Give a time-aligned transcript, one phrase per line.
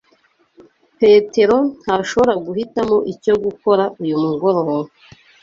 [0.99, 4.75] Petero ntashobora guhitamo icyo gukora uyu mugoroba.